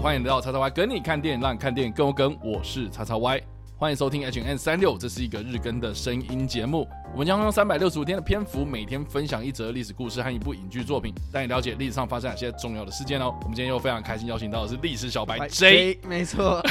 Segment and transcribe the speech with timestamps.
[0.00, 2.36] 欢迎来到叉叉 Y 跟你看电影，让你看电影更有梗。
[2.42, 3.40] 我是叉叉 Y，
[3.76, 6.88] 欢迎收听 H N 三六，这是一个日更的声音节目。
[7.12, 13.34] 我们将用三百六十五天的篇幅，每天分享一则历史故事和一部影剧作品，带你了解历史上发生哪些重要的事件哦。
[13.42, 16.62] 我们今天又非常开心邀请到的是历史小白 J，没错。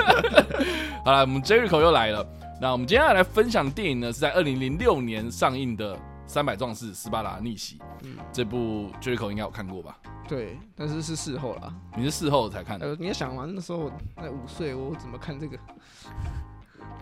[1.04, 2.26] 好了，我们 Jericho 又来了。
[2.60, 5.94] 那我们今天要来分享的电影呢，是在二零零六年上映的
[6.26, 7.76] 《三百壮士斯巴达逆袭》。
[8.02, 9.98] 嗯，这部 Jericho 应该有看过吧？
[10.30, 11.74] 对，但是是事后了。
[11.96, 12.86] 你是事后才看的？
[12.86, 15.58] 呃，你要想嘛，那时候我那五岁，我怎么看这个？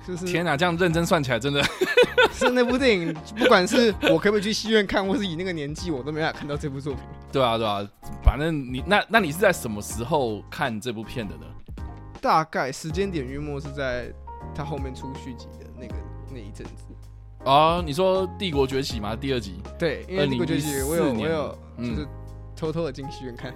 [0.06, 1.62] 就是天哪，这样认真算起来，真的
[2.32, 7.02] 是那部电影，不管是我可不可以去戏院看，或是以那个年纪，我都没法看到这部作品。
[7.30, 7.86] 对啊，对啊，
[8.24, 11.44] 反正你那那你是在什么时候看这部片的呢？
[12.22, 14.10] 大概时间点约莫是在
[14.54, 15.94] 他后面出续集的那个
[16.32, 16.86] 那一阵子。
[17.44, 19.14] 啊，你说《帝国崛起》吗？
[19.14, 19.60] 第二集？
[19.78, 22.08] 对，因为《帝国崛起》我有我有就是。
[22.58, 23.54] 偷偷的进戏院看，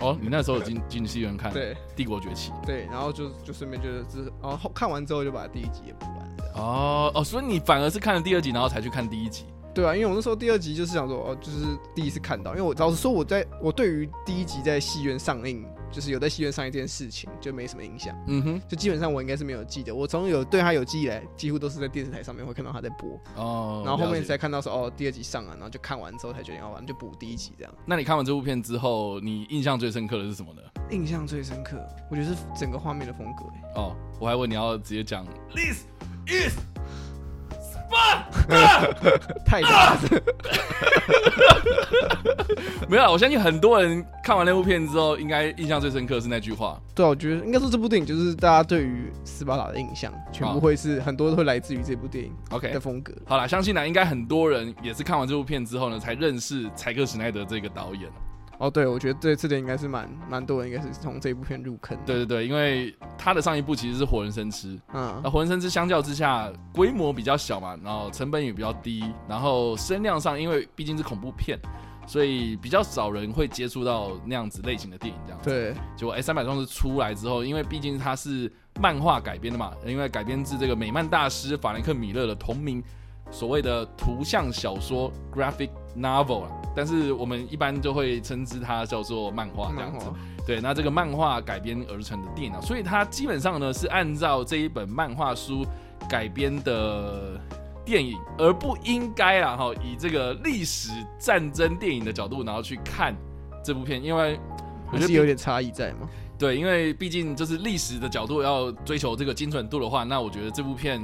[0.00, 1.50] 哦，你那时候有进进戏院看？
[1.50, 2.50] 对，《帝国崛起》。
[2.66, 6.36] 对，然后就就顺便就是，然后看完之后就把第一集也补完。
[6.54, 9.46] 哦哦，所以你反而是看了第二集，然后才去看第一集。
[9.74, 11.58] 对啊，因为我那时候第二集就是想说，哦，就是
[11.94, 15.64] 第一次看到，因为我老实说，我在我对于第一集在戏院上映。
[15.92, 18.12] 就是有在戏院上一件事情，就没什么影响。
[18.26, 19.94] 嗯哼，就基本上我应该是没有记得。
[19.94, 23.10] 我从有对他有记忆来，几乎都是在电视台上面会看到他在播。
[23.36, 27.72] 哦，然后后面才看到说哦，第二集上了，然后就看完之后才决定要玩，就补第一集这样。
[27.86, 30.62] 那你看完这部片之后，你印象最深刻的是什么呢？
[30.90, 31.80] 印象最深刻，
[32.10, 33.44] 我觉得是整个画面的风格。
[33.80, 35.84] 哦，我还问你要直接讲，This
[36.26, 36.73] is。
[39.44, 40.20] 太大声！
[42.88, 46.80] 没有，我相信很多人看完那部片之后，应该印象最深刻是那句话。
[46.94, 52.32] 对，我觉得应该说这部电影就是大家对于斯巴达的印象，全部会是很多都会来自于这部电影。
[52.50, 53.14] OK 的风格。
[53.26, 58.10] 好了，相信呢，应该很多人也是看完这部片之后呢，才认识柴克史奈德这个导演。
[58.58, 61.98] 哦，对，我觉得这这点应该是蛮蛮多人应该是从这部片入坑。
[62.06, 71.58] 对对对，因为他的上一部其实是《活人生吃》，嗯，那《活人生吃》相较之下规模比较小嘛，然后成本也比较低，然后声量上因为毕竟是恐怖片，
[72.06, 75.40] 所以比较少人会接触到那样子类型的电影这样。
[75.42, 82.84] 对，结果哎，三百壮士出来之后，因为毕竟它是漫画改编的嘛，因为改编自这个美漫大师法兰克米勒的同名
[83.30, 86.50] 所谓的图像小说 （graphic novel） 啊。
[86.76, 90.06] 但是我们一般就会称之它叫做漫画这样子，
[90.44, 95.64] 对，那这个漫画改编而成的电影，所以它基本上呢是按照这一本漫画书
[96.08, 97.40] 改编的
[97.84, 103.14] 电影，而不应该啊哈以这个历史战争电影的角度然后去看
[103.62, 104.36] 这部片，因为
[104.90, 106.08] 我觉得有点差异在嘛。
[106.36, 111.00] 对，因为毕竟就是历史的角度要追求这个精准度的话，那我觉得这部片。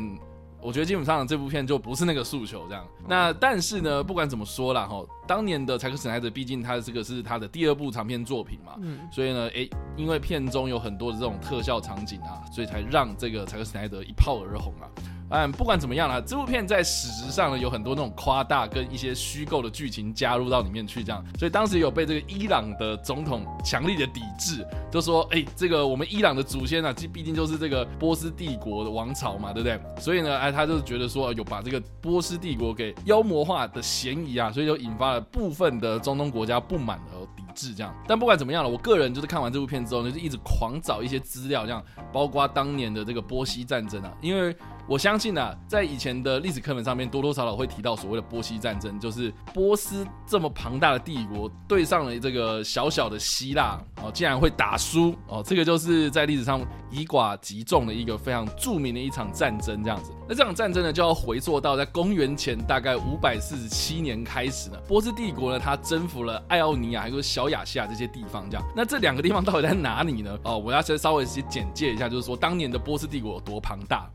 [0.63, 2.87] 我觉得基本上这部片就不是那个诉求这样。
[3.07, 14.91] 那但是呢，不管怎么说啦，哈，当年的柴克史奈德毕竟他这个是他的第二部长片作品嘛，嗯所以呢，哎，因为片中有很多的这种特效场景啊，所以才让这个柴克史奈德一炮而红啊。
[15.33, 29.81] 嗯，不管怎么样啦，这部片在史实上呢有很多那种夸大跟一些虚构的剧情加入到里面去，这样，所以当时有被这个伊朗的总统强力的抵制，就说，哎，这个我们伊朗的祖先啊，这毕竟就是这个波斯帝国的王朝嘛，对不对？
[30.03, 37.95] 所以呢，哎，他就觉得说有把这个波斯帝国给妖魔化的嫌疑啊，所以就引发了部分的中东国家不满和抵制这样。
[38.07, 44.57] 但不管怎么样了，我个人就是看完这部片之后呢，就一直狂找一些资料，这样，包括当年的这个波西战争啊，因为。
[44.91, 60.11] 我相信啊，在以前的历史课本上面，多多少少会提到所谓的波西战争，就是波斯这么庞大的帝国对上了这个小小的希腊，哦，竟然会打输哦，这个就是在历史上以寡击众的一个非常著名的一场战争，这样子。
[60.29, 68.67] 那这场战争呢，就要回溯到在公元前大概五百四十七年开始呢，波斯帝国呢，它征服了爱奥尼亚还有小亚细亚这些地方，这样。
[68.75, 70.37] 那这两个地方到底在哪里呢？
[70.43, 74.11] 哦，我要先稍微先简介一下，就是说当年的波斯帝国有多庞大。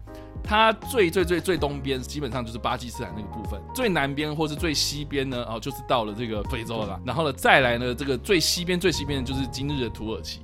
[0.46, 7.00] 它最最最最东边基本上就是巴基斯坦那个部分，最南边或是最西边呢，哦，就是到了这个非洲了。
[7.06, 10.42] 然后呢，再来呢，这个最西边最西边的就是今日的土耳其。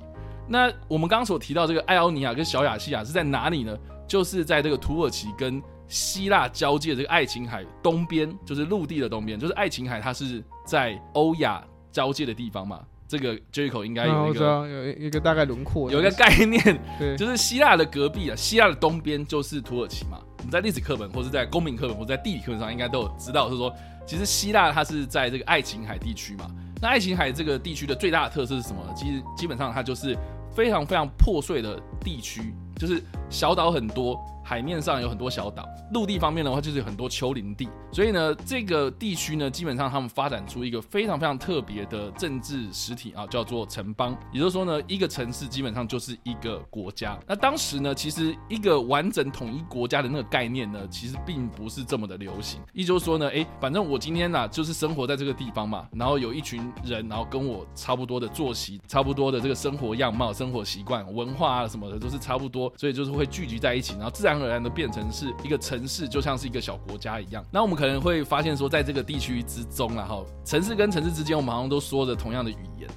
[0.48, 3.78] 那我们刚刚所提到这个爱奥尼亚跟小亚细亚是在哪里呢？
[4.06, 12.80] 就是在这个土耳其跟希腊交界这个爱琴海东边，就是陆地的东边，就是爱琴海，它是在欧亚交界的地方嘛。
[13.12, 16.62] 这个 Jericho 应该有一个有一个大概轮廓，有一个概念，
[16.98, 20.18] 对，就是希腊的隔壁啊，希腊的东边就是土耳其嘛。
[20.38, 23.70] 我们在历史课本或是在公民课本或者在地理课本上应该都有知道，是说
[24.06, 26.46] 其实希腊它是在这个爱琴海地区嘛。
[26.80, 28.94] 那爱琴海这个地区的最大的特色是什么呢？
[28.96, 30.16] 其实基本上它就是
[30.54, 34.18] 非常非常破碎的地区，就是小岛很多。
[34.52, 44.14] 海面上有很多小岛，陆地方面的话就是有很多丘陵地，所以呢，这个地区呢，基本上他们发展出一个非常非常特别的政治实体啊，叫做城邦。
[44.30, 47.18] 也就是说呢，一个城市基本上就是一个国家。
[47.26, 52.60] 那当时呢，其实一个完整统一国家的那个概念呢，其实并不是这么的流行。
[52.74, 67.44] 也就是说呢，哎，反正我今天呢，就是生活在这个地方嘛，然后有一群人，然后跟我差不多的作息，差不多的这个生活样貌、生活习惯、文化啊什么的都是差不多，所以就是会聚集在一起，然后自然而然的变成是一个城市，就像是一个小国家一样。
[67.50, 72.56] 那我们可能会发现说，在这个地区之中然后，城市跟城市之间，我们好像都说着同样的语，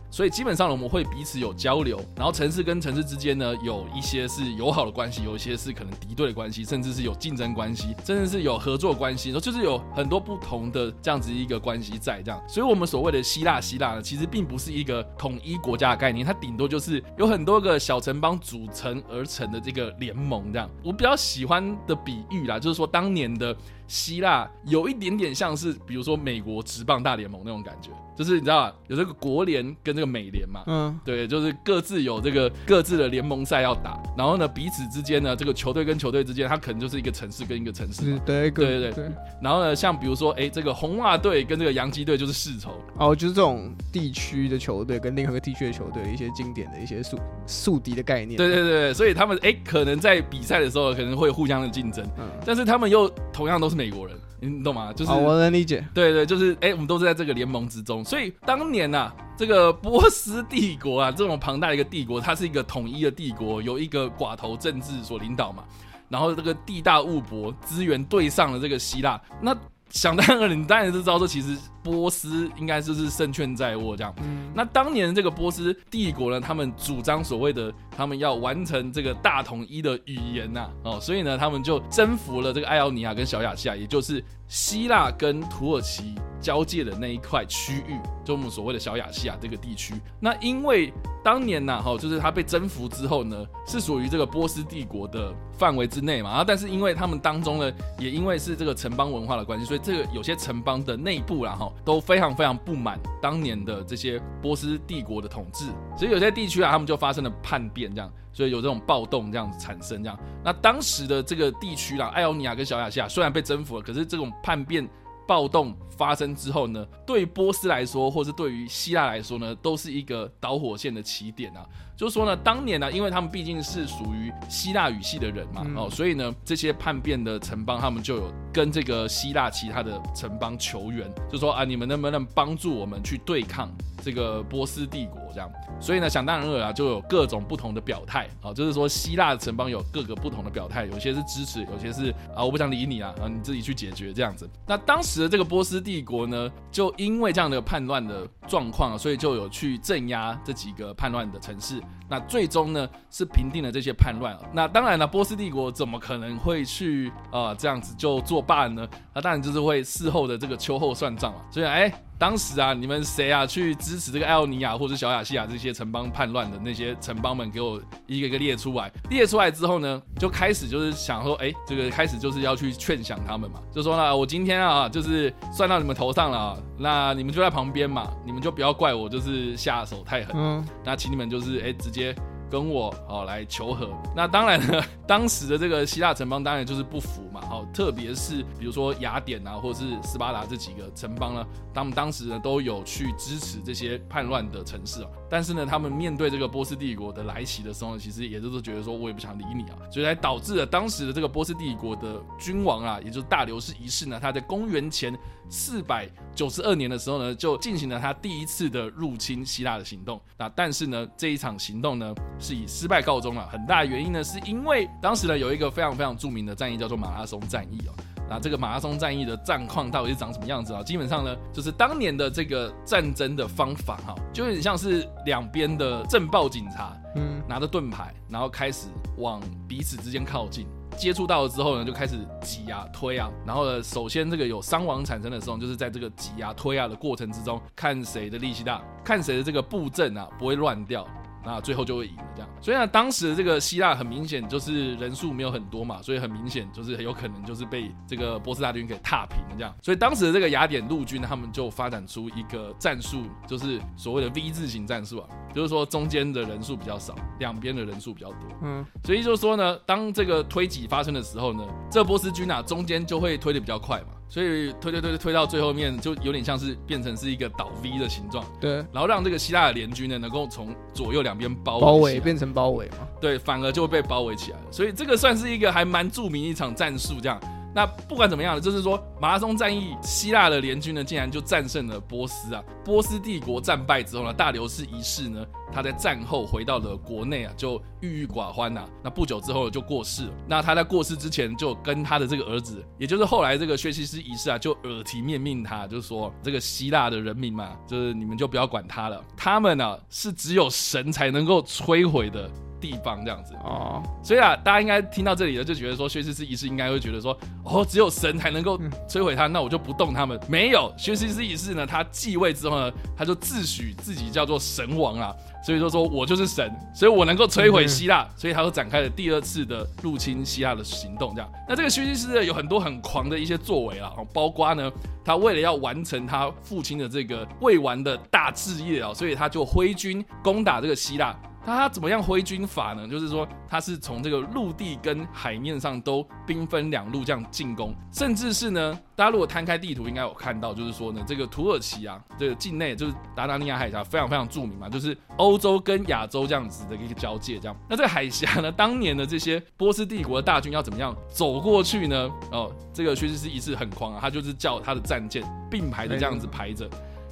[0.10, 2.00] 所以基本上我们会彼此有交流。
[2.16, 12.42] 然后城市跟城市之间呢，有一些是友好的关系，有一些是可能敌对的关系，甚至是有竞争关系，甚至是有合作关系，就是有很多不同的这样子一个关系在这样。
[12.48, 20.70] 所以，我们所谓的希腊，希腊呢，其实并不是一个统一国家的概念，它顶多就是有很多个小城邦组成而成的这个联盟这样。
[20.84, 23.56] 我比较喜欢的比喻啦，就是说当年的。
[23.88, 39.12] 希腊有一点点像是，比如说美国职棒大联盟那种感觉，就是你知道吧，有这个国联跟这个美联嘛，嗯，对，就是各自有这个各自的联盟赛要打，然后呢，彼此之间呢，这个球队跟球队之间，它可能就是一个城市跟一个城市，对对对对，
[39.42, 53.75] 然后呢，像比如说，哎，这个红袜队跟这个洋基队就是世仇，哦，就是这种地区的球队跟另外一个地区的球队一些经典的一些宿宿敌的概念，对对对，所以他们哎，可能在比赛的时候可能会互相的竞争，嗯，但是他们又同样都是。
[53.76, 54.94] 美国人，你懂吗？
[54.94, 55.86] 就是我能理解。
[55.94, 65.64] 对对，就是哎，我们都是在这个联盟之中，所以当年呐，这个波斯帝国啊，这种庞大的一个帝国，它是一个统一的帝国，由一个寡头政治所领导嘛。
[66.08, 69.56] 然后这个地大物博，资源对上了这个希腊，那
[69.90, 71.58] 想当然，你当然是知道说，其实。
[71.86, 74.12] 波斯应该就是胜券在握这样。
[74.56, 89.94] 那当年这个波斯帝国呢，他们主张所谓的他们要完成这个大统一的语言呐，哦，所以呢，他们就征服了这个爱奥尼亚跟小亚细亚，也就是希腊跟土耳其交界的那一块区域，就我们所谓的小亚细亚这个地区。
[90.20, 90.92] 那因为
[91.24, 101.72] 当年呢，哈，就是他被征服之后呢，是属于这个波斯帝国的范围之内嘛，然后但是因为他们当中呢，也因为是这个城邦文化的关系，所以这个有些城邦的内部然后。
[101.84, 105.66] 都非常非常不满当年的这些波斯帝国的统治，
[105.98, 110.20] 所以有些地区啊，他们就发生了叛变，这样，所以有这种暴动这样子产生，这样。
[110.44, 114.88] 那当时的这个地区啦，艾欧尼亚跟小亚细亚虽然被征服了，可是这种叛变
[115.28, 121.66] 暴动发生之后呢，对波斯来说，或是对于希腊来说呢，都是一个导火线的起点啊。
[121.98, 133.72] 就是说呢，当年呢，因为他们毕竟是属于希腊语系的人嘛，哦，所以呢，这些叛变的城邦，他们就有跟这个希腊其他的城邦求援，就说啊，你们能不能帮助我们去对抗
[134.04, 135.50] 这个波斯帝国这样？
[135.80, 144.50] 所以呢，想当然尔啊，就有各种不同的表态啊，就是说希腊的城邦有各个不同的表态，有些是支持，有些是啊，我不想理你啊，啊，你自己去解决这样子。
[144.68, 151.82] 那当时的这个波斯帝国呢，就因为这样的叛乱的状况，所以就有去镇压这几个叛乱的城市。
[152.10, 154.38] 那最终呢是平定了这些叛乱。
[154.54, 158.88] 那当然了，波斯帝国怎么可能会去啊这样子就作罢呢？
[159.14, 161.42] 那当然就是会事后的这个秋后算账了。
[161.52, 161.92] 所以哎。
[162.18, 168.92] 当时啊，你们谁啊去支持这个艾奥尼亚或者小亚细亚这些城邦叛乱的那些城邦们，给我一个一个列出来。
[169.10, 173.60] 列出来之后呢，就开始就是想说，哎，这个开始就是要去劝降他们嘛。
[173.74, 180.36] 就说呢，我今天啊，就是算到你们头上了，啊那你们就在旁边嘛，你们就不要怪我，就是下手太狠。
[180.36, 182.16] 嗯，那请你们就是哎，直接。
[182.50, 205.18] 跟我哦来求和，那当然呢， 当时的这个希腊城邦当然就是不服嘛，好，特别是比如说雅典啊，或者是斯巴达这几个城邦呢，他们当时呢都有去支持这些叛乱的城市啊，但是呢，他们面对这个波斯帝国的来袭的时候，其实也就是觉得说我也不想理你啊，所以才导致了当时的这个波斯帝国的君王啊，也就是大流士一世呢，他在公元前
[205.50, 212.14] 四百九十二年的时候呢，就进行了他第一次的入侵希腊的行动，那但是呢，这一场行动呢。
[212.38, 213.48] 是以失败告终了。
[213.48, 217.94] 很大原因呢，是因为当时呢有一个非常非常著名的战役叫做马拉松战役哦。
[218.30, 220.82] 那这个马拉松战役的战况到底是长什么样子啊？
[220.84, 230.66] 基本上呢，就是当年的这个战争的方法哈，就有点像是两边的政报警察，嗯，拿着盾牌，然后开始往彼此之间靠近。
[230.98, 241.06] 接触到了之后呢，就开始挤啊推啊，然后呢，首先这个有伤亡产生的时候，就是在这个挤啊推啊的过程之中，看谁的力气大，看谁的这个布阵啊不会乱掉。
[241.46, 242.50] 那最后就会赢这样。
[242.60, 249.74] 所以呢，当时的这个希腊很明显就是人数没有很多嘛，所以很明显就是很有可能就是被这个波斯大军给踏平了这样。
[249.82, 258.40] 所以当时的这个雅典陆军他们就发展出一个战术，就是所谓的 V 字形战术啊，就是说中间的人数比较少，两边的人数比较多。
[258.64, 264.08] 嗯，所以就是说呢，当这个推挤发生的时候呢，这波斯军啊中间就会推的比较快嘛。
[264.28, 268.44] 所以推推推推到最后面，就有点像是变成是一个倒 V 的形状。
[268.60, 273.08] 对，然后让这个希腊的联军呢，能够从左右两边包包围，变成包围嘛。
[273.22, 274.66] 对，反而就会被包围起来了。
[274.72, 277.40] 所以这个算是一个还蛮著名一场战术，这样。
[277.76, 282.64] 那不管怎么样呢就是说马拉松战役，希腊的联军呢，竟然就战胜了波斯啊！
[282.86, 288.88] 波斯帝国战败之后呢，大流士一世呢，他在战后回到了国内啊，就郁郁寡欢呐。
[289.04, 290.34] 那不久之后就过世了。
[290.48, 302.50] 那他在过世之前，就跟他的这个儿子，也就是后来这个薛西斯一世啊，就耳提面命他，就是说这个希腊的人民嘛，就是你们就不要管他了，他们呢是只有神才能够摧毁的。
[302.86, 310.40] 地方这样子哦，所以啊，大家应该听到这里了，就觉得说薛西斯一世应该会觉得说，哦，只有神才能够摧毁他，那我就不动他们。
[310.48, 315.34] 没有，薛西斯一世呢，他继位之后呢，他就自诩自己叫做神王啊，
[315.66, 321.34] 所以说说我就是神，所以我能够摧毁希腊，所以他就展开了第二次的入侵希腊的行动。
[321.34, 324.92] 这样，那这个薛西斯呢，有很多很狂的一些作为啊，包括呢，
[325.24, 331.36] 他为了要完成他父亲的这个未完的大志业啊，所以他就挥军攻打这个希腊。
[331.66, 333.08] 那他怎么样挥军法呢？
[333.08, 347.76] 就是说，他是从这个陆地跟海面上都兵分两路这样进攻，甚至是呢，大家如果摊开地图，应该有看到，就是说呢，这个土耳其啊，这个境内就是达达尼亚海峡非常非常著名嘛，就是欧洲跟亚洲这样子的一个交界，这样。
[347.90, 352.30] 那这个海峡呢，当年的这些波斯帝国的大军要怎么样走过去呢？
[352.52, 356.88] 哦，这个薛西斯一次很狂啊，他就是叫他的战舰并排的这样子排着。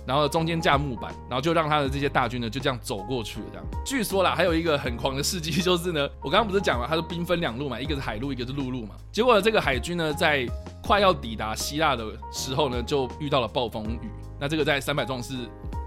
[0.05, 3.45] 然后中间架木板，然后就让他的这些大军呢就这样走过去了。
[3.51, 8.95] 这样，据说啦，还有一个很狂的事迹，就是呢，我刚刚不是讲了，他是兵分两路嘛，一个是海路，一个是陆路嘛。
[9.11, 10.45] 结果这个海军呢，在
[10.83, 14.09] 快要抵达希腊的时候呢，就遇到了暴风雨。
[14.39, 15.33] 那这个在《三百壮士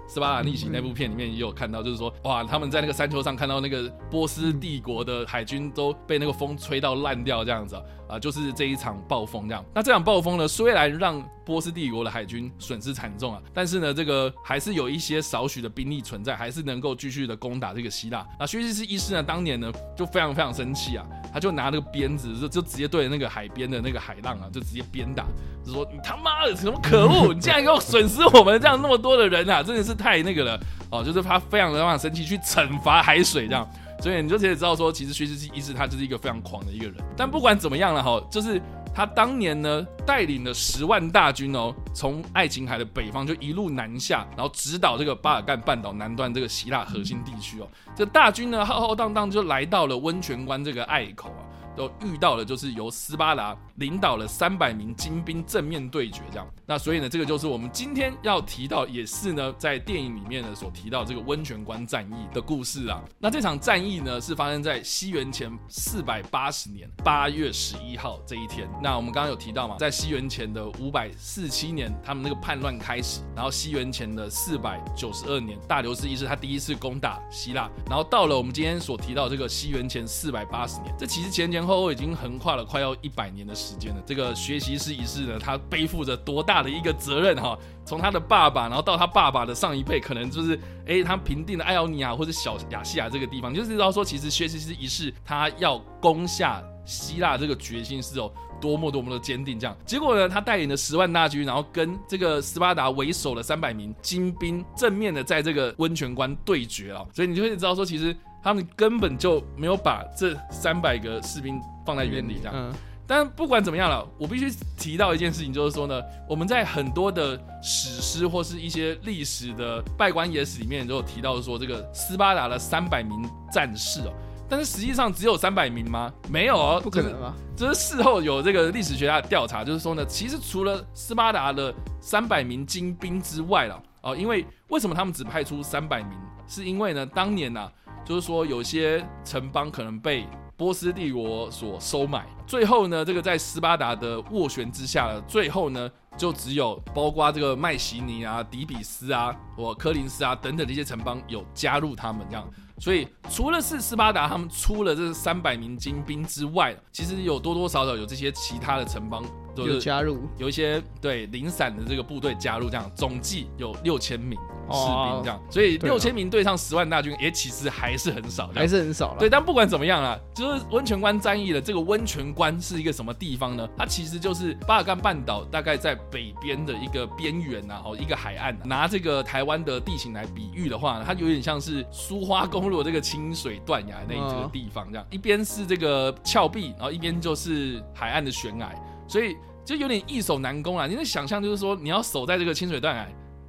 [0.07, 7.75] 斯巴达逆行》那部片里面也有看到，就是说，哇，他们在那个山丘上看到那个波斯帝国的海军都被那个风吹到烂掉，这样子。
[8.07, 9.63] 啊，就是这一场暴风这样。
[9.75, 18.27] 那这场暴风呢，虽然让波斯帝国的海军损失惨重啊，但是呢，这个还是有一些少许的兵力存在，还是能够继续的攻打这个希腊。
[18.37, 25.23] 那薛西斯一世呢，当年呢就非常非常生气啊，他就拿那个鞭子，就就直接对着那个海边的那个海浪啊，就直接鞭打，
[25.65, 30.59] 就说你他妈的什么可恶，你竟然给我损失我们这样那么多的人啊，真的是太那个了
[30.91, 33.65] 哦，就是他非常的非常生气，去惩罚海水这样。
[33.99, 36.95] 所以你就可以知道说，其实薛西斯一世他就是一个非常狂的一个人。
[37.15, 38.61] 但不管怎么样了哈，就是
[38.93, 47.67] 他当年呢带领了十万大军哦，从爱琴海的北方就一路南下，然后直捣这个巴尔干半岛南端这个希腊核心地区哦。
[47.95, 51.46] 这大军呢浩浩荡荡就来到了温泉关这个隘口啊。
[51.77, 56.47] 都遇到了，就是由斯巴达领导了三百名精兵正面对决，这样。
[56.65, 63.01] 那所以呢，这个就是我们今天要提到，也是呢，在电影里面呢所提到这个温泉关战役的故事啊。
[63.19, 68.67] 那这场战役呢，是发生在西元前四百八十年八月十一号这一天。
[68.81, 81.66] 那我们刚刚有提到嘛，在西元前的五百四七年，他们那个叛乱开始，然后西元前的四百九十二年，大流士一世他第一次攻打希腊，然后到了我们今天所提到这个西元前四百八十年，这其实前前。
[81.67, 84.01] 后已经横跨了快要一百年的时间了。
[84.05, 87.57] 这个学习师一世呢，他背负着多大的一个责任哈？
[87.85, 90.57] 从他的爸爸，然后到他爸爸的上一辈，可能就是
[90.87, 99.59] 哎，他平定了艾奥尼亚或者小亚细亚这个地方，就是知道说，其实学习师一世他要攻下希腊这个决心是哦多么多么的坚定。
[99.59, 107.05] 这样，结果呢，他带领了十万大军，然后跟这个斯巴达为首的三百名精兵正面的在这个温泉关对决啊。
[107.13, 108.15] 所以你就会知道说，其实。
[108.47, 112.73] 他们根本就没有把这三百个士兵放在眼里，这样。
[113.05, 124.13] 但不管怎么样了，我必须提到一件事情，就是说呢，我们在很多的史诗或是一些历史的拜官野史里面都有提到说，这个斯巴达的三百名战士哦。
[124.47, 126.09] 但是实际上只有三百名吗？
[126.29, 127.33] 没有哦，不可能啊！
[127.53, 136.17] 这是事后有这个历史学家调查，就是说呢，其实除了斯巴达的三百名精兵之外了，哦，因为为什么他们只派出三百名？
[136.47, 137.69] 是因为呢，当年呢。
[138.07, 152.49] 就是说，有些城邦可能被波斯帝国所收买，最后呢，这个在斯巴达的斡旋之下，最后呢，就只有包括这个麦西尼啊、底比斯啊、或科林斯啊等等的一些城邦有加入他们这样。
[152.79, 159.21] 所以，除了是斯巴达他们出了这三百名精兵之外，其实有多多少少有这些其他的城邦
[159.57, 164.39] 有加入，有一些对零散的这个部队加入，这样总计有六千名。
[164.71, 169.19] 士兵这样，所以六千名对上十万大军，也其实还是很少，还是很少了。
[169.19, 173.67] 对，但不管怎么样啦，就是温泉关战役的这个温泉关是一个什么地方呢？
[173.77, 178.57] 它其实就是巴尔干半岛大概在北边的一个边缘呐，哦，一个海岸。
[178.63, 188.73] 拿这个台湾的地形来比喻的话，它有点像是苏花公路这个清水断崖那这个地方这样，一边是这个峭壁，然后一边就是海岸的悬崖，
[189.07, 190.87] 所以就有点易守难攻啊。
[190.87, 193.07] 你能想象，就是说你要守在这个清水断崖。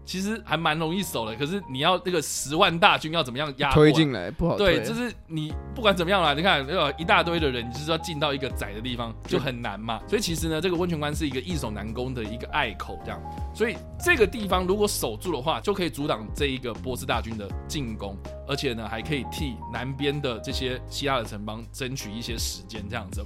[0.08, 4.56] 其实还蛮容易守的，可是你要那个十万大军要怎么样压推进来不好。
[4.56, 10.00] 对，就是你不管怎么样啦，你看有一大堆的人，你就是要进到一个窄的地方就很难嘛。
[10.08, 13.20] 所以其实呢，这个温泉关是一个易守难攻的一个隘口，这样。
[13.54, 18.16] 所以这个地方如果守住的话，就可以阻挡这一个波斯大军的进攻，
[18.48, 23.22] 而且呢还可以替南边的这些希腊的城邦争取一些时间，这样子。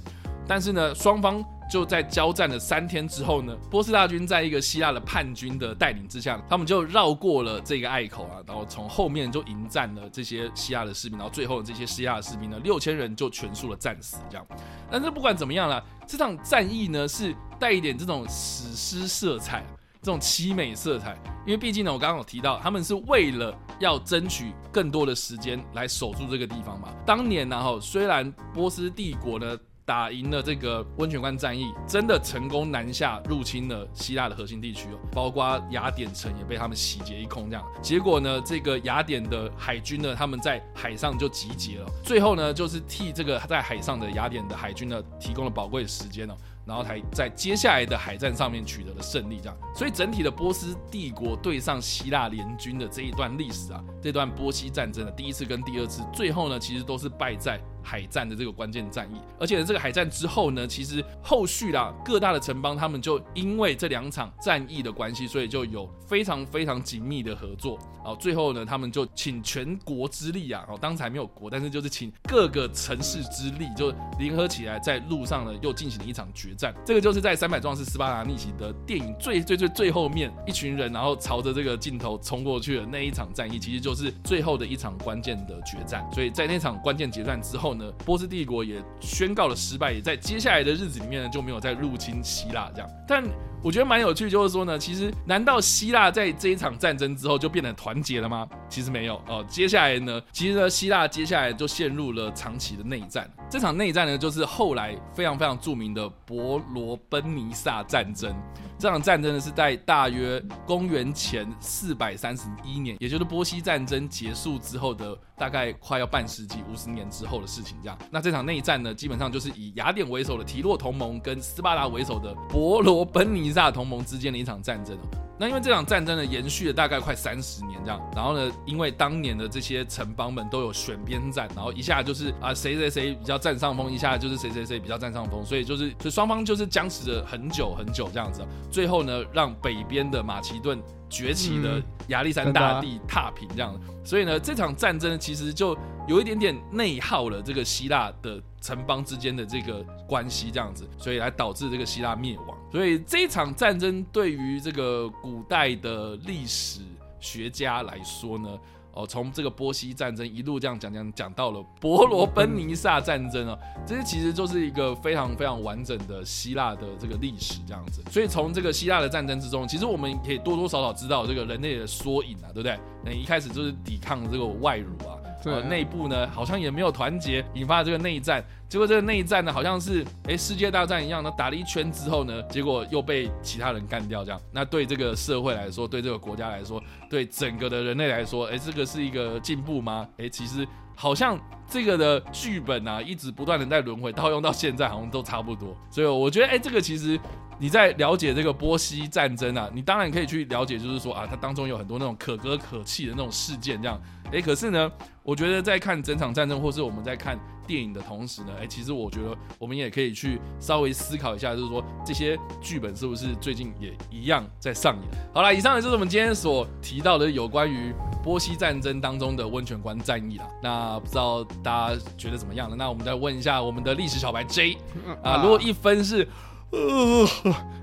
[0.47, 14.17] 但是呢，双方就在交战了三天之后呢，波斯大军在一个希腊的叛军的带领之下，他们就绕过了这个隘口啊，然后从后面就迎战了这些希腊的士兵，然后最后这些希腊的士兵呢，六千人就全数的战死。
[14.29, 14.45] 这样，
[14.91, 19.65] 但是不管怎么样了，这场战役呢是带一点这种史诗色彩，
[20.01, 26.89] 这种凄美色彩，因为毕竟呢，我刚刚有提到，他们是为了要争取更多的时间来守住这个地方嘛。
[27.05, 29.57] 当年呢，哈，虽然波斯帝国呢。
[29.85, 37.49] 打赢了这个温泉关战役，真的成功南下入侵了希腊的核心地区哦，包括雅典城也被他们洗劫一空。
[37.49, 46.35] 这样结果呢，这个雅典的海军呢，他们在海上就集结了，最后呢，就是替这个在海上的雅典的海军呢，提供了宝贵的时间哦。
[46.65, 59.19] 然后才在接下来的海战上面取得了胜利，这样，所以整体的波斯帝国对上希腊联军的这一段历史啊，这段波西战争的第一次跟第二次，最后呢，其实都是败在海战的这个关键战役。
[59.39, 67.77] 而且这个海战之后呢，其实后续啦，各大的城邦他们就因为这两场战役的关系，所以就有非常非常紧密的合作。
[68.05, 76.73] 哦，最后呢，他们就请全国之力啊，哦，当时还没有国，但是就是请各个城市之力，就联合起来，在路上呢又进行了一场决战。
[76.85, 86.05] 这个就是在《三百壮士斯巴达逆袭》的电影最最最最后面，一群人然后朝着这个镜头冲过去的那一场战役，其实就是最后的一场关键的决战。
[86.11, 87.72] 所以在那场关键决战之后
[88.05, 92.89] 波斯帝国也宣告了失败，也在接下来的日子里面呢就没有再入侵希腊这样。
[93.07, 93.23] 但
[93.63, 98.45] 我觉得蛮有趣，就是说呢，其实难道希腊在这一场战争之后就变得团结了吗？
[98.67, 99.43] 其实没有哦。
[99.47, 103.31] 接下来呢，其实呢，希腊接下来就陷入了长期的内战。
[103.49, 108.35] 这场内战呢，就是后来非常非常著名的伯罗奔尼撒战争。
[108.77, 117.77] 这场战争呢，是在大约公元前四百三十一年，也就是波西战争结束之后的大概快要半世纪五十年之后的事情。
[117.81, 124.97] 这样，那这场内战呢，基本上就是以雅典为首的提洛同盟跟斯巴达为首的伯罗奔尼撒同盟之间的一场战争。
[125.39, 145.75] 那因为这场战争呢，延续了大概快三十年这样，然后呢，因为当年的这些城邦们都有选边站，然后一下就是啊谁谁谁比较占上风，一下就是谁谁谁比较占上风，所以就是所以双方就是僵持了很久很久这样子，最后呢，让北边的马其顿崛起的亚历山大帝踏平这样，所以呢，这场战争其实就
[146.07, 148.41] 有一点点内耗了这个希腊的。
[148.63, 152.57] 城邦之间的这个关系这样子，所以来导致这个希腊灭亡。
[152.73, 156.81] 所以这场战争对于这个古代的历史
[157.19, 158.59] 学家来说呢，
[158.93, 163.55] 哦，从这个波西战争一路这样讲讲讲到了伯罗奔尼撒战争啊，
[163.85, 168.01] 这些其实就是一个非常非常完整的希腊的这个历史这样子。
[168.09, 172.79] 所以从这个希腊的战争之中，其实我们可以多多少少知道这个人类的缩影啊，对不对？
[173.05, 175.13] 那一开始就是抵抗这个外辱啊。
[175.45, 178.43] 呃，内部呢好像也没有团结，引发这个内战。
[178.69, 184.23] 结果这个内战呢，好像是哎世界大战一样呢，打了一圈之后呢，结果又被其他人干掉。
[184.23, 190.07] 这样，那对这个社会来说，对这个国家来说，对整个的人类来说，哎，这个是一个进步吗？
[190.17, 195.75] 哎，其实好像这个的剧本啊，一直不断的在轮回，套用到现在好像都差不多。
[195.91, 197.19] 所以我觉得，哎，这个其实。
[197.59, 204.01] 你在了解这个波西战争啊，你当然可以去了解，就是说啊，它当中有很多那种可歌可泣的那种事件，这样。
[204.33, 204.91] 哎，可是呢，
[205.21, 215.03] 我觉得在看整场战争，或是我们在看电影的同时呢，哎，其实我觉得我们也可以去稍微思考一下，就是说这些剧本是不是最近也一样在上演。
[215.33, 217.93] 好了，以上呢就是我们今天所提到的有关于
[218.23, 220.47] 波西战争当中的温泉关战役了。
[220.61, 222.75] 那不知道大家觉得怎么样了？
[222.75, 224.77] 那我们再问一下我们的历史小白 J
[225.23, 226.27] 啊，如果一分是。
[226.71, 227.27] 呃，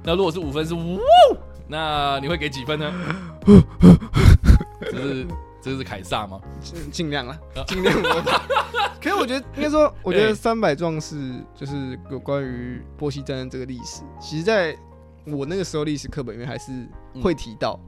[0.02, 0.98] 那如果是五分是呜，
[1.68, 2.92] 那你会给几分呢？
[4.90, 5.24] 就 是
[5.62, 6.40] 这是凯撒吗？
[6.90, 7.94] 尽量啊，尽量。
[9.01, 14.77] 可是我觉得应该说，我觉得三百壮士就是有关于波西战争这个历史，其实在
[15.27, 16.87] 我那个时候历史课本里面还是
[17.23, 17.79] 会提到。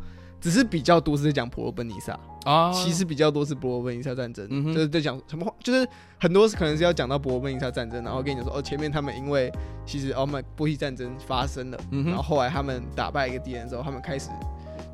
[0.40, 9.52] 只是比较多是在讲伯罗奔尼撒啊，其实比较多是伯罗奔尼撒战争，就是在讲什么，就是很多是可能是要讲到伯罗奔尼撒战争，然后跟你讲说哦，前面他们因为
[9.86, 14.30] 其实奥曼波西战争发生了，然后后来他们打败一个敌人之后，他们开始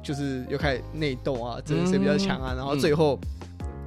[0.03, 3.19] 就是又开始内斗啊，这谁比较强啊，然后最后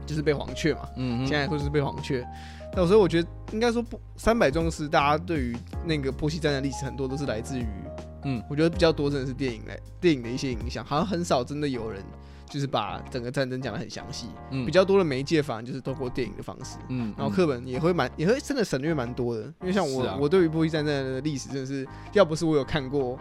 [0.06, 2.26] 就是被黄雀嘛，嗯，现在都是被黄雀。
[2.74, 7.68] 那所以我觉得应该说不三百壮士，大家对于那个波西战的历史很多都是来自于，
[8.24, 12.02] 嗯，我觉得比较多真的是电影来电影的一些影响，好像很少真的有人
[12.50, 23.20] 就是把整个战争讲的很详细，嗯，比较多的媒介反而就是透过电影的方式，嗯，然后课本也会蛮也会真的省略蛮多的，因为像我我对于波西战争的历史真的是要不是我有看过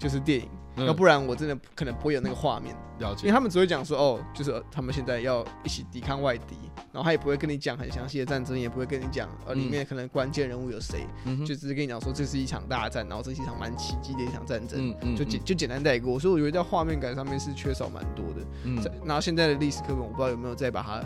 [0.00, 0.48] 就是电影。
[0.76, 3.26] 要不然我真的可能不会有那个画面，了解。
[3.26, 6.56] 因为他们只会讲说，哦，就是他们现在要一起抵抗外敌，
[6.90, 11.04] 然后他也不会跟你讲很详细的战争，也不会跟你讲呃里面可能关键人物有谁，
[11.40, 16.18] 就只是跟你讲说这是一场大战，然后这是一场蛮奇迹的一场战争，就简就简单带过。
[16.18, 18.46] 所以我觉得在画面感上面是缺少蛮多的。
[18.64, 21.00] 嗯，然后现在的历史课本我不知道有没有再把它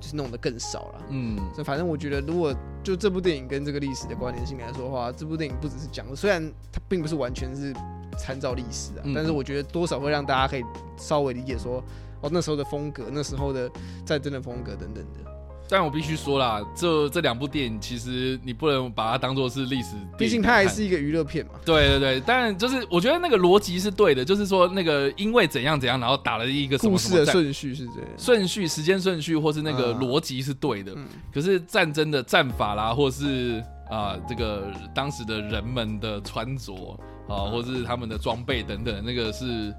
[0.00, 1.02] 就是弄得更少了。
[1.10, 7.74] 嗯，所以反正我觉得如果就这部电影跟这个历史的关联性来说的话，这部电影不只是讲，虽然它并不是完全是。
[8.18, 10.64] 参照历史啊，但是我觉得多少会让大家可以
[10.96, 11.82] 稍微理解说，
[12.20, 13.70] 哦，那时候的风格，那时候的
[14.04, 15.30] 战争的风格等等的。
[15.70, 21.52] 但我必须说啦，这这两部电影其实你不能把它当做是历史，毕竟它还是一个娱乐片嘛。
[21.62, 30.96] 对对对，但就是我觉得那个逻辑是对的，就是说那个因为怎样怎样，然后打了一个故事的顺序是这样，顺序时间顺序或是那个逻辑是对的。
[31.30, 36.98] 可是战争的战法啦，或是啊这个当时的人们的穿着。
[37.28, 39.74] 啊，或者是他们的装备等等，那个是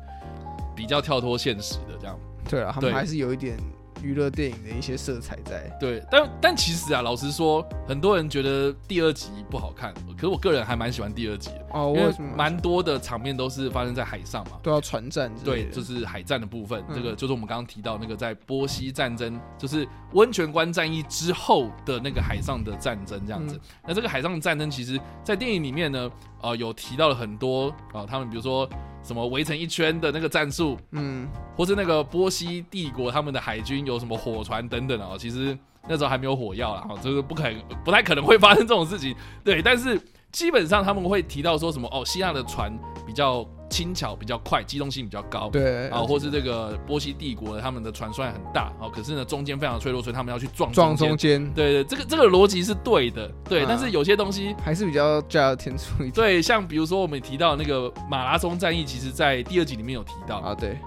[0.75, 2.17] 比较跳脱现实的，这样。
[2.47, 3.57] 对啊，他们还是有一点
[4.01, 5.69] 娱乐电影的一些色彩在。
[5.79, 11.65] 对，但但其实啊，老实说，很多人觉得第二集不好看，可是我个人还蛮喜欢第二集的。
[11.71, 12.35] 哦，为什么？
[12.35, 15.31] 蛮多的场面都是发生在海上嘛，都要船战。
[15.43, 16.83] 对，就是海战的部分。
[16.93, 23.59] 这个就是我们刚刚提到那个在波西战争，就是温泉关战役之后的那个海上的战争这样子。
[23.87, 26.09] 那这个海上战争，其实在电影里面呢。
[26.41, 28.65] 呃，有提到了很多啊，他们比如说
[29.03, 35.57] 什么围成一圈的那个战术，嗯，或是那个波西帝国他们的海军有什么火船等等哦，其实
[35.87, 39.99] 那时候还没有火药啦，就是不可能，不太可能会发生这种事情，对，但是。
[40.31, 42.71] 基本上他们会提到说什么哦，希腊的船
[43.03, 51.43] 比较轻巧、比较快，机动性比较高，对啊，或是这个波西帝国他们的船虽很大哦，可是呢中间非常脆弱，所以他们要去撞撞中间。
[51.53, 53.65] 对对，这个这个逻辑是对的，对。
[53.65, 56.11] 但是有些东西还是比较加天出一点。
[56.11, 60.77] 对，像比如说我们提到那个马拉松战役，其实在第二集里面有提到啊，对。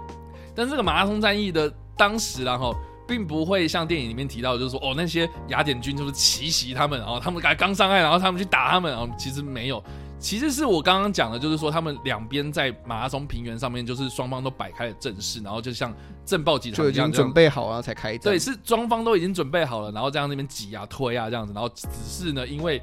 [0.55, 2.75] 但这个马拉松战役的当时，然后。
[3.05, 9.83] 并不会像电影里面提到，就是说哦，那些雅典军就是奇袭他们，然后他们刚刚上岸，然后他们去打他们，然后其实没有，
[10.23, 15.93] 其实是我刚刚讲的，就是说他们两边在马拉松平原上面，就是双方都摆开了阵势，然后就像
[16.25, 18.21] 阵报集团一样准备好了才开战。
[18.33, 22.81] 对，是双方都已经准备好了，然后这样那边挤啊推啊这样子，然后只是呢，因为。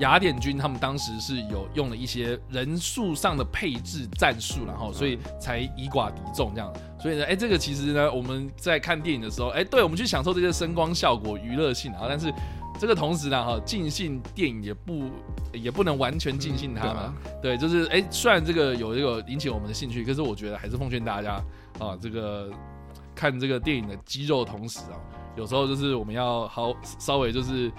[0.00, 6.72] 雅典军他们当时是有用了一些人数上的配置战术，然后所以才以寡敌众这样。
[7.00, 12.06] 所以呢，哎，这个其实呢，我们在看电影的时候，哎，对我们去享受这些声光效果、娱乐性啊。
[12.08, 12.32] 但是
[12.78, 15.10] 这个同时呢，哈，尽兴电影也不
[15.52, 17.14] 也不能完全尽兴它嘛。
[17.42, 21.34] 对，就是哎，虽然这个有这个引起我们的兴趣，可是我觉得还是奉劝大家
[21.78, 22.50] 啊，这个
[23.14, 24.96] 看这个电影的肌肉同时啊，
[25.36, 27.70] 有时候就是我们要好稍微就是。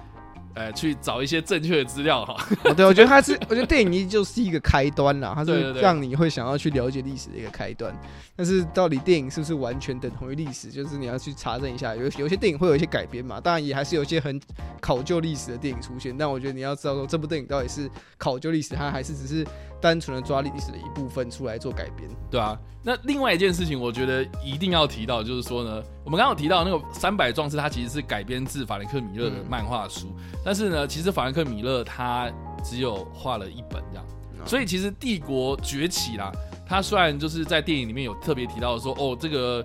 [0.55, 2.35] 呃，去找一些正确的资料哈。
[2.75, 7.93] 对，我觉得它是，我觉得电影一就是一个开端啦，它是让你会想要去了解历史的一个开端。
[8.35, 10.69] 但是到底电影是不是完全等同于历史？
[10.69, 13.39] 就是你要去查证一下，有有些电影会有一些改编嘛。
[13.39, 14.39] 当然也还是有一些很
[14.81, 16.17] 考究历史的电影出现。
[16.17, 19.45] 但我觉得你要知道说，这部电影到底是考究历史，它还是只是
[19.81, 22.09] 单纯的抓历史的一部分出来做改编？
[22.29, 22.57] 对啊。
[22.81, 30.15] 那另外一件事情，我觉得一定要提到，就是说呢，我们刚刚提到那个《三百壮士》，它其实是改编自法兰克米勒的漫画书，
[30.45, 32.31] 但是呢，其实法兰克米勒他
[32.63, 34.05] 只有画了一本这样，
[34.45, 36.31] 所以其实《帝国崛起》啦，
[36.65, 39.63] 他虽然就是在电影里面有特别提到说，哦，这个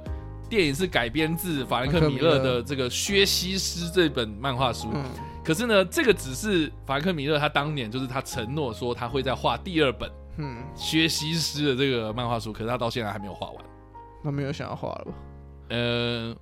[0.48, 4.88] 电影是改编自法兰克米勒的这个《薛西斯》这本漫画书，
[5.45, 10.11] 可是呢，这个只是法兰克米勒他当年就是他承诺说他会在画第二本。
[10.37, 13.57] 嗯，薛西斯的这个漫画书，可是他到现在还没有画完。
[14.25, 15.13] 他没有想要画了吧？
[15.69, 16.35] 呃，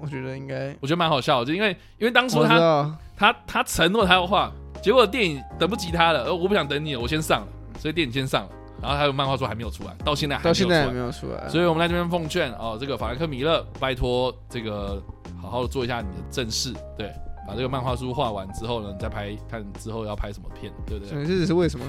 [0.00, 4.50] 我觉得应该，我觉得蛮好笑，就因为因为当初他他他承诺他要画，
[4.82, 7.48] 结果电影等不及他了，呃，我不想等你了，我先上了，
[7.78, 15.02] 所以电影先上了，然后还有漫画书还没有出来，到现在到现在还没有出来，所以我们在这边奉劝哦，这个法兰克米勒，拜托这个
[15.42, 17.12] 好好的做一下你的正事，对。
[17.48, 21.14] 把这个漫画书画完之后呢，再拍看之后要拍什么片，对不对？
[21.14, 21.86] 所以这也是为什么？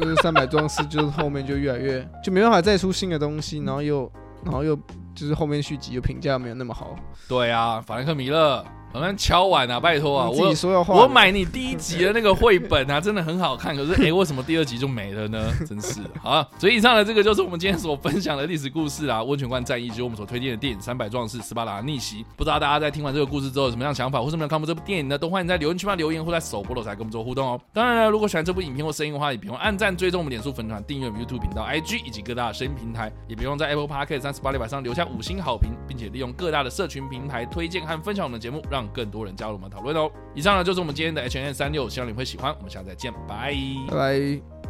[0.00, 4.10] 就是三百壮士，就是后面就越来越就没办法再出新的东西，然后又
[4.42, 4.74] 然后又
[5.14, 6.96] 就是后面续集又评价没有那么好。
[7.28, 8.64] 对啊，法兰克米勒。
[8.94, 10.28] 我们敲碗啊，拜托啊！
[10.28, 10.54] 我
[10.88, 13.74] 我买你第一集的那个绘本啊，真的很好看。
[13.74, 15.50] 可是 哎，为什么第二集就没了呢？
[15.66, 16.46] 真是的好。
[16.58, 22.22] 所以以上的这个就是我们今天所分享的历史故事啊，温泉关战役就是我们所推荐的电影《三百壮士斯巴达逆袭》。
[22.36, 25.16] 不知道大家在听完这个故事之后有什么样想法，或是没有看过这部电影呢？
[25.16, 27.58] 都欢迎在留言区发留言，或在首播的时候跟我们做互动哦。
[27.72, 39.52] 当然了，如果喜欢这部影片或声音的话，也别忘按赞、追踪我们脸书粉团、订阅我们 YouTube 频道、IG 以及各大的声音平台，也别忘在 Apple Podcast 三十八里板上留下五星好评，并且利用各大的社群平台推荐和分享我们的节目，让让更多人加入。
[39.54, 40.10] 我们讨论哦。
[40.34, 42.54] 以上呢就是我们今天的 H N 三六，希望你会喜欢。
[42.58, 43.54] 我们下次再见，拜
[43.90, 44.61] 拜。